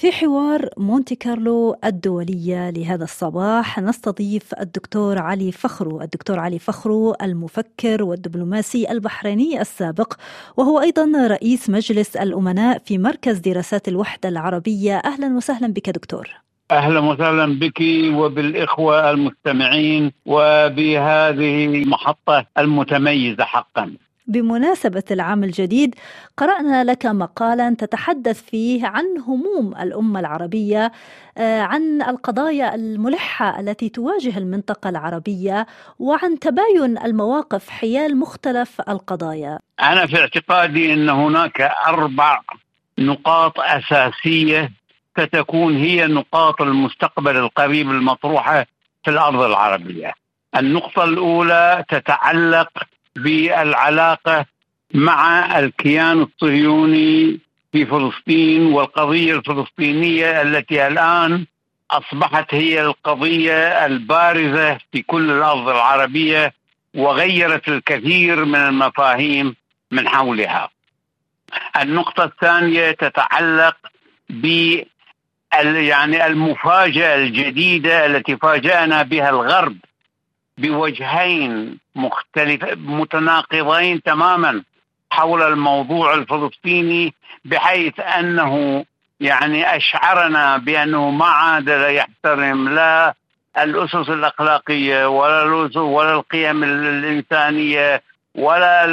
في 0.00 0.12
حوار 0.12 0.68
مونتي 0.76 1.14
كارلو 1.14 1.76
الدولية 1.84 2.70
لهذا 2.70 3.04
الصباح. 3.04 3.78
نستضيف 3.78 4.54
الدكتور 4.60 5.18
علي 5.18 5.52
فخرو. 5.52 6.00
الدكتور 6.00 6.38
علي 6.38 6.58
فخرو 6.58 7.14
المفكر 7.22 8.02
والدبلوماسي 8.02 8.90
البحريني 8.90 9.60
السابق 9.60 10.12
وهو 10.56 10.80
أيضا 10.80 11.26
رئيس 11.26 11.70
مجلس 11.70 12.16
الأمناء 12.16 12.78
في 12.78 12.98
مركز 12.98 13.38
دراسات 13.38 13.88
الوحدة 13.88 14.28
العربية. 14.28 14.96
أهلا 14.96 15.36
وسهلا 15.36 15.72
بك 15.72 15.90
دكتور. 15.90 16.28
أهلا 16.70 17.00
وسهلا 17.00 17.58
بك 17.58 17.80
وبالإخوة 18.14 19.10
المستمعين 19.10 20.12
وبهذه 20.26 21.64
المحطة 21.64 22.46
المتميزة 22.58 23.44
حقا. 23.44 23.96
بمناسبة 24.28 25.02
العام 25.10 25.44
الجديد 25.44 25.94
قرأنا 26.36 26.84
لك 26.84 27.06
مقالا 27.06 27.74
تتحدث 27.78 28.42
فيه 28.42 28.86
عن 28.86 29.04
هموم 29.26 29.74
الأمة 29.80 30.20
العربية 30.20 30.92
عن 31.38 32.02
القضايا 32.02 32.74
الملحة 32.74 33.60
التي 33.60 33.88
تواجه 33.88 34.38
المنطقة 34.38 34.90
العربية 34.90 35.66
وعن 35.98 36.38
تباين 36.38 36.98
المواقف 37.04 37.68
حيال 37.68 38.18
مختلف 38.18 38.80
القضايا. 38.88 39.58
أنا 39.82 40.06
في 40.06 40.20
اعتقادي 40.20 40.92
أن 40.92 41.08
هناك 41.08 41.60
أربع 41.86 42.40
نقاط 42.98 43.60
أساسية 43.60 44.72
ستكون 45.18 45.76
هي 45.76 46.06
نقاط 46.06 46.62
المستقبل 46.62 47.36
القريب 47.36 47.90
المطروحة 47.90 48.66
في 49.04 49.10
الأرض 49.10 49.42
العربية. 49.42 50.12
النقطة 50.56 51.04
الأولى 51.04 51.84
تتعلق 51.88 52.68
بالعلاقة 53.22 54.46
مع 54.94 55.58
الكيان 55.58 56.22
الصهيوني 56.22 57.40
في 57.72 57.86
فلسطين 57.86 58.66
والقضية 58.66 59.34
الفلسطينية 59.34 60.42
التي 60.42 60.86
الآن 60.86 61.46
أصبحت 61.90 62.54
هي 62.54 62.80
القضية 62.80 63.86
البارزة 63.86 64.78
في 64.92 65.02
كل 65.02 65.30
الأرض 65.30 65.68
العربية 65.68 66.52
وغيرت 66.94 67.68
الكثير 67.68 68.44
من 68.44 68.58
المفاهيم 68.58 69.56
من 69.90 70.08
حولها. 70.08 70.70
النقطة 71.82 72.24
الثانية 72.24 72.90
تتعلق 72.90 73.76
ب 74.30 74.46
يعني 75.62 76.26
المفاجأة 76.26 77.14
الجديدة 77.16 78.06
التي 78.06 78.36
فاجأنا 78.36 79.02
بها 79.02 79.30
الغرب 79.30 79.76
بوجهين 80.58 81.78
مختلف 81.94 82.64
متناقضين 82.76 84.02
تماما 84.02 84.62
حول 85.10 85.42
الموضوع 85.42 86.14
الفلسطيني 86.14 87.14
بحيث 87.44 88.00
أنه 88.00 88.84
يعني 89.20 89.76
أشعرنا 89.76 90.56
بأنه 90.56 91.10
ما 91.10 91.26
عاد 91.26 91.70
لا 91.70 91.88
يحترم 91.88 92.68
لا 92.68 93.14
الأسس 93.58 94.08
الأخلاقية 94.08 95.06
ولا 95.06 95.42
الاسس 95.42 95.76
ولا 95.76 96.14
القيم 96.14 96.64
الإنسانية 96.64 98.02
ولا 98.34 98.84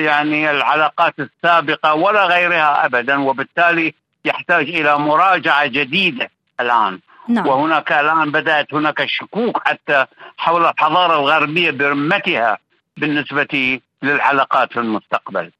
يعني 0.00 0.50
العلاقات 0.50 1.14
السابقة 1.18 1.94
ولا 1.94 2.24
غيرها 2.24 2.86
ابدا 2.86 3.20
وبالتالي 3.20 3.94
يحتاج 4.24 4.68
إلى 4.68 4.98
مراجعة 4.98 5.66
جديدة 5.66 6.30
الآن. 6.60 7.00
نعم. 7.30 7.46
وهناك 7.46 7.92
الآن 7.92 8.30
بدأت 8.30 8.74
هناك 8.74 9.04
شكوك 9.06 9.68
حتى 9.68 10.06
حول 10.38 10.66
الحضاره 10.66 11.20
الغربية 11.20 11.70
برمتها 11.70 12.58
بالنسبة 12.96 13.80
للعلاقات 14.02 14.72
في 14.72 14.80
المستقبل. 14.80 15.50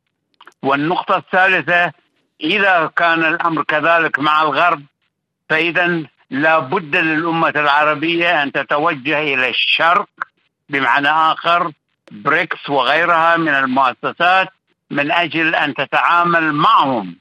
والنقطة 0.62 1.16
الثالثة 1.16 1.92
إذا 2.40 2.90
كان 2.96 3.24
الأمر 3.24 3.62
كذلك 3.62 4.18
مع 4.18 4.42
الغرب 4.42 4.82
فإذا 5.48 6.02
لا 6.30 6.58
بد 6.58 6.96
للأمة 6.96 7.52
العربية 7.56 8.42
أن 8.42 8.52
تتوجه 8.52 9.18
إلى 9.18 9.48
الشرق 9.48 10.08
بمعنى 10.68 11.08
آخر 11.08 11.72
بريكس 12.10 12.70
وغيرها 12.70 13.36
من 13.36 13.48
المؤسسات 13.54 14.48
من 14.90 15.12
أجل 15.12 15.54
أن 15.54 15.74
تتعامل 15.74 16.52
معهم 16.52 17.16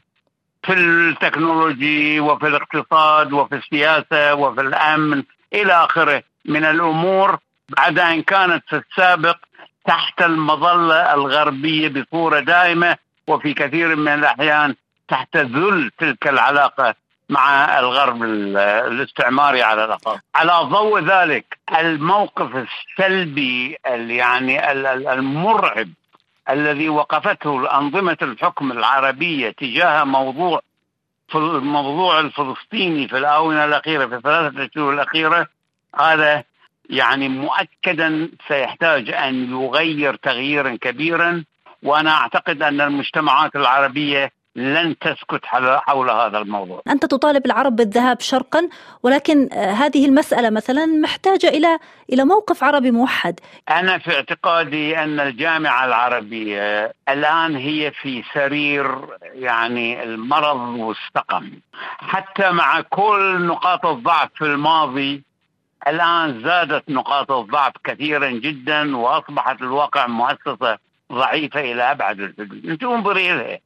في 0.64 0.74
التكنولوجي 0.74 2.20
وفي 2.20 2.48
الاقتصاد 2.48 3.34
وفي 3.34 3.56
السياسة 3.56 4.34
وفي 4.36 4.62
الأمن 4.62 5.24
إلى 5.54 5.74
آخره 5.74 6.24
من 6.46 6.66
الأمور 6.66 7.38
بعد 7.70 8.00
أن 8.00 8.22
كانت 8.22 8.64
في 8.68 8.76
السابق 8.76 9.38
تحت 9.86 10.22
المظلة 10.22 11.14
الغربية 11.14 11.88
بصورة 11.88 12.40
دائمة 12.40 12.98
وفي 13.28 13.54
كثير 13.54 13.96
من 13.96 14.08
الأحيان 14.08 14.76
تحت 15.08 15.38
ذل 15.38 15.92
تلك 15.98 16.28
العلاقة 16.28 16.96
مع 17.30 17.80
الغرب 17.80 18.24
الاستعماري 18.24 19.64
على 19.64 19.86
الأقل. 19.86 20.20
على 20.36 20.52
ضوء 20.64 21.00
ذلك 21.00 21.58
الموقف 21.80 22.50
السلبي 22.56 23.78
يعني 24.10 24.72
المرعب 25.14 25.90
الذي 26.50 26.90
وقفته 26.90 27.78
أنظمة 27.80 28.18
الحكم 28.22 28.72
العربية 28.72 29.50
تجاه 29.50 30.04
موضوع 30.04 30.62
الموضوع 31.36 32.20
الفلسطيني 32.20 33.08
في 33.08 33.18
الآونة 33.18 33.66
الأخيرة 33.66 34.06
في 34.06 34.16
الثلاثة 34.16 34.66
أشهر 34.66 34.94
الأخيرة 34.94 35.48
هذا 36.00 36.44
يعني 36.90 37.30
مؤكدا 37.30 38.30
سيحتاج 38.48 39.10
أن 39.10 39.52
يغير 39.52 40.16
تغييرا 40.16 40.78
كبيرا 40.82 41.44
وأنا 41.84 42.12
أعتقد 42.12 42.62
أن 42.64 42.82
المجتمعات 42.82 43.56
العربية 43.56 44.32
لن 44.56 44.96
تسكت 45.00 45.46
حول 45.46 46.10
هذا 46.10 46.38
الموضوع. 46.38 46.82
أنت 46.90 47.06
تطالب 47.06 47.46
العرب 47.46 47.76
بالذهاب 47.76 48.20
شرقا 48.22 48.70
ولكن 49.04 49.54
هذه 49.54 50.06
المسألة 50.06 50.50
مثلا 50.50 50.86
محتاجة 50.86 51.48
إلى 51.48 51.80
إلى 52.14 52.26
موقف 52.26 52.64
عربي 52.64 52.92
موحد. 52.92 53.40
أنا 53.70 53.98
في 53.98 54.16
اعتقادي 54.16 54.98
أن 54.98 55.20
الجامعة 55.20 55.86
العربية 55.86 56.94
الآن 57.10 57.56
هي 57.56 57.92
في 57.92 58.24
سرير 58.34 59.00
يعني 59.22 60.04
المرض 60.04 60.60
والسقم 60.60 61.52
حتى 62.00 62.52
مع 62.52 62.82
كل 62.82 63.46
نقاط 63.46 63.86
الضعف 63.86 64.30
في 64.36 64.46
الماضي 64.46 65.24
الآن 65.88 66.44
زادت 66.44 66.90
نقاط 66.90 67.32
الضعف 67.32 67.74
كثيرا 67.84 68.30
جدا 68.30 68.98
وأصبحت 68.98 69.62
الواقع 69.62 70.08
مؤسسة 70.08 70.78
ضعيفة 71.12 71.60
إلى 71.60 71.92
أبعد 71.92 72.20
الحدود. 72.20 72.66
أنت 72.66 72.84
انظري 72.84 73.34
إليها. 73.34 73.60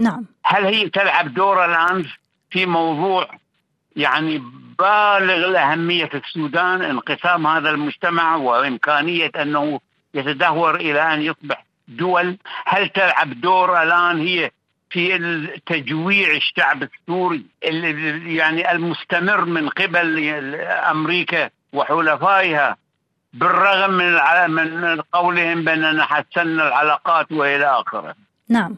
نعم 0.00 0.24
هل 0.44 0.64
هي 0.64 0.88
تلعب 0.88 1.34
دور 1.34 1.64
الآن 1.64 2.04
في 2.50 2.66
موضوع 2.66 3.30
يعني 3.96 4.42
بالغ 4.78 5.48
الاهميه 5.48 6.04
في 6.04 6.16
السودان 6.16 6.82
انقسام 6.82 7.46
هذا 7.46 7.70
المجتمع 7.70 8.36
وإمكانية 8.36 9.30
أنه 9.42 9.80
يتدهور 10.14 10.74
إلى 10.74 11.14
أن 11.14 11.22
يصبح 11.22 11.64
دول 11.88 12.38
هل 12.66 12.88
تلعب 12.88 13.40
دور 13.40 13.82
الآن 13.82 14.20
هي 14.20 14.50
في 14.90 15.18
تجويع 15.66 16.36
الشعب 16.36 16.82
السوري 16.82 17.46
يعني 18.26 18.72
المستمر 18.72 19.44
من 19.44 19.68
قبل 19.68 20.34
أمريكا 20.64 21.50
وحلفائها 21.72 22.76
بالرغم 23.32 23.90
من 23.90 24.80
من 24.80 25.00
قولهم 25.00 25.64
بأننا 25.64 26.04
حسنا 26.04 26.68
العلاقات 26.68 27.32
وإلى 27.32 27.66
آخره. 27.66 28.14
نعم. 28.48 28.76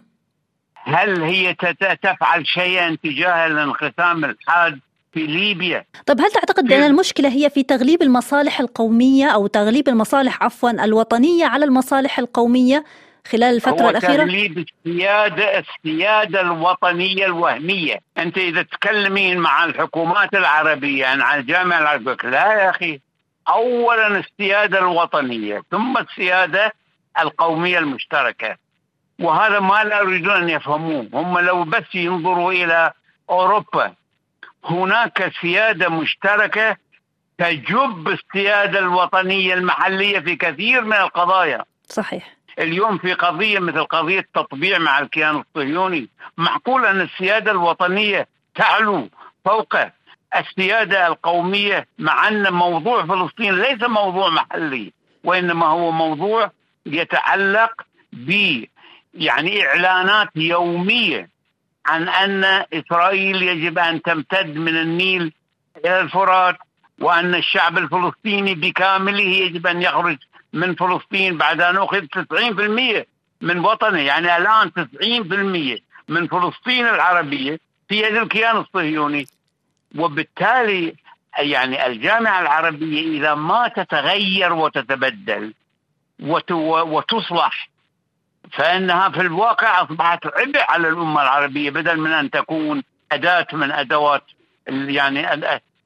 هل 0.84 1.22
هي 1.22 1.54
تفعل 2.02 2.46
شيئا 2.46 2.96
تجاه 3.02 3.46
الانقسام 3.46 4.24
الحاد 4.24 4.80
في 5.12 5.26
ليبيا؟ 5.26 5.84
طيب 6.06 6.20
هل 6.20 6.30
تعتقد 6.30 6.64
بأن 6.64 6.82
المشكلة 6.82 7.28
هي 7.28 7.50
في 7.50 7.62
تغليب 7.62 8.02
المصالح 8.02 8.60
القومية 8.60 9.26
أو 9.26 9.46
تغليب 9.46 9.88
المصالح 9.88 10.42
عفوا 10.42 10.70
الوطنية 10.70 11.46
على 11.46 11.64
المصالح 11.64 12.18
القومية 12.18 12.84
خلال 13.26 13.54
الفترة 13.54 13.84
هو 13.84 13.90
الأخيرة؟ 13.90 14.24
تغليب 14.24 14.58
السيادة 14.58 15.58
السيادة 15.58 16.40
الوطنية 16.40 17.26
الوهمية. 17.26 17.98
أنت 18.18 18.38
إذا 18.38 18.62
تتكلمين 18.62 19.38
مع 19.38 19.64
الحكومات 19.64 20.34
العربية 20.34 21.06
عن 21.06 21.20
يعني 21.20 21.40
الجامعة 21.40 21.78
العربية 21.78 22.16
لا 22.24 22.52
يا 22.52 22.70
أخي. 22.70 23.00
أولا 23.48 24.06
السيادة 24.06 24.78
الوطنية 24.78 25.62
ثم 25.70 25.98
السيادة 25.98 26.72
القومية 27.18 27.78
المشتركة. 27.78 28.56
وهذا 29.20 29.60
ما 29.60 29.84
لا 29.84 29.98
يريدون 30.00 30.36
أن 30.36 30.48
يفهموه. 30.48 31.08
هم 31.12 31.38
لو 31.38 31.64
بس 31.64 31.94
ينظروا 31.94 32.52
إلى 32.52 32.92
أوروبا 33.30 33.94
هناك 34.64 35.32
سيادة 35.40 35.88
مشتركة 35.88 36.76
تجب 37.38 38.08
السيادة 38.08 38.78
الوطنية 38.78 39.54
المحلية 39.54 40.20
في 40.20 40.36
كثير 40.36 40.84
من 40.84 40.96
القضايا. 40.96 41.64
صحيح. 41.88 42.36
اليوم 42.58 42.98
في 42.98 43.12
قضية 43.12 43.58
مثل 43.58 43.84
قضية 43.84 44.28
تطبيع 44.34 44.78
مع 44.78 44.98
الكيان 44.98 45.36
الصهيوني 45.36 46.08
معقول 46.36 46.86
أن 46.86 47.00
السيادة 47.00 47.50
الوطنية 47.50 48.28
تعلو 48.54 49.08
فوق 49.44 49.76
السيادة 50.36 51.06
القومية 51.06 51.86
مع 51.98 52.28
أن 52.28 52.52
موضوع 52.52 53.06
فلسطين 53.06 53.54
ليس 53.54 53.82
موضوع 53.82 54.30
محلي 54.30 54.92
وإنما 55.24 55.66
هو 55.66 55.90
موضوع 55.90 56.50
يتعلق 56.86 57.82
ب 58.12 58.64
يعني 59.14 59.66
إعلانات 59.66 60.28
يومية 60.36 61.28
عن 61.86 62.08
أن 62.08 62.64
إسرائيل 62.72 63.42
يجب 63.42 63.78
أن 63.78 64.02
تمتد 64.02 64.56
من 64.56 64.76
النيل 64.76 65.32
إلى 65.76 66.00
الفرات 66.00 66.56
وأن 67.00 67.34
الشعب 67.34 67.78
الفلسطيني 67.78 68.54
بكامله 68.54 69.22
يجب 69.22 69.66
أن 69.66 69.82
يخرج 69.82 70.16
من 70.52 70.74
فلسطين 70.74 71.38
بعد 71.38 71.60
أن 71.60 71.76
أخذ 71.76 72.04
90% 73.00 73.06
من 73.40 73.58
وطنه 73.58 73.98
يعني 74.00 74.36
الآن 74.36 74.70
90% 74.70 75.80
من 76.08 76.26
فلسطين 76.26 76.86
العربية 76.86 77.60
في 77.88 78.02
يد 78.02 78.16
الكيان 78.16 78.56
الصهيوني. 78.56 79.26
وبالتالي 79.98 80.94
يعني 81.38 81.86
الجامعة 81.86 82.40
العربية 82.40 83.18
إذا 83.18 83.34
ما 83.34 83.68
تتغير 83.68 84.52
وتتبدل 84.52 85.54
وتصلح 86.60 87.71
فإنها 88.52 89.08
في 89.08 89.20
الواقع 89.20 89.82
أصبحت 89.82 90.26
عبء 90.26 90.60
على 90.68 90.88
الأمة 90.88 91.22
العربية 91.22 91.70
بدل 91.70 92.00
من 92.00 92.12
أن 92.12 92.30
تكون 92.30 92.82
أداة 93.12 93.46
من 93.52 93.72
أدوات 93.72 94.24
يعني 94.66 95.34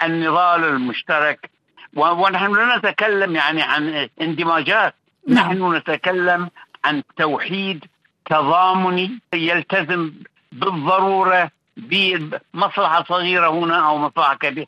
النضال 0.02 0.64
المشترك 0.64 1.50
ونحن 1.96 2.52
لا 2.52 2.76
نتكلم 2.76 3.36
يعني 3.36 3.62
عن 3.62 4.08
اندماجات 4.20 4.94
نعم. 5.28 5.52
نحن 5.52 5.74
نتكلم 5.74 6.50
عن 6.84 7.02
توحيد 7.16 7.84
تضامني 8.30 9.18
يلتزم 9.34 10.12
بالضرورة 10.52 11.50
بمصلحة 11.76 13.04
صغيرة 13.04 13.48
هنا 13.48 13.88
أو 13.88 13.98
مصلحة 13.98 14.34
كبيرة 14.34 14.66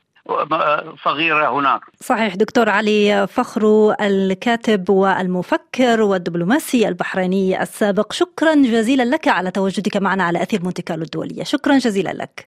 صغيرة 1.05 1.59
هناك 1.59 1.81
صحيح 2.01 2.35
دكتور 2.35 2.69
علي 2.69 3.27
فخر 3.27 3.95
الكاتب 4.01 4.91
والمفكر 4.91 6.03
والدبلوماسي 6.03 6.89
البحريني 6.89 7.63
السابق. 7.63 8.13
شكرا 8.13 8.55
جزيلا 8.55 9.03
لك 9.03 9.29
على 9.29 9.51
تواجدك 9.51 9.97
معنا 9.97 10.25
على 10.25 10.43
أثير 10.43 10.63
مونتي 10.63 10.83
كارلو 10.83 11.05
الدولية. 11.05 11.43
شكرا 11.43 11.79
جزيلا 11.79 12.11
لك. 12.11 12.31